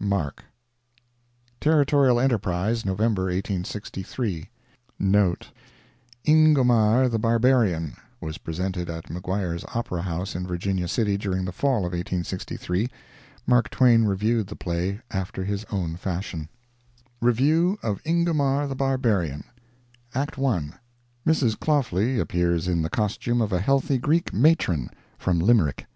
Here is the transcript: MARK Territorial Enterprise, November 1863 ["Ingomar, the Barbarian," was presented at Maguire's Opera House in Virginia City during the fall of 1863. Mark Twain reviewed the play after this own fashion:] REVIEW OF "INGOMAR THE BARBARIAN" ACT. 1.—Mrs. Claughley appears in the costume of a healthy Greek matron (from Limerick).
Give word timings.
MARK 0.00 0.42
Territorial 1.60 2.18
Enterprise, 2.18 2.84
November 2.84 3.26
1863 3.26 4.50
["Ingomar, 5.00 7.08
the 7.08 7.18
Barbarian," 7.20 7.94
was 8.20 8.38
presented 8.38 8.90
at 8.90 9.08
Maguire's 9.08 9.64
Opera 9.72 10.02
House 10.02 10.34
in 10.34 10.48
Virginia 10.48 10.88
City 10.88 11.16
during 11.16 11.44
the 11.44 11.52
fall 11.52 11.86
of 11.86 11.92
1863. 11.92 12.90
Mark 13.46 13.70
Twain 13.70 14.02
reviewed 14.04 14.48
the 14.48 14.56
play 14.56 15.00
after 15.12 15.44
this 15.44 15.64
own 15.70 15.94
fashion:] 15.94 16.48
REVIEW 17.20 17.78
OF 17.84 18.00
"INGOMAR 18.04 18.66
THE 18.66 18.74
BARBARIAN" 18.74 19.44
ACT. 20.12 20.34
1.—Mrs. 20.34 21.56
Claughley 21.56 22.18
appears 22.18 22.66
in 22.66 22.82
the 22.82 22.90
costume 22.90 23.40
of 23.40 23.52
a 23.52 23.60
healthy 23.60 23.98
Greek 23.98 24.32
matron 24.34 24.90
(from 25.18 25.38
Limerick). 25.38 25.86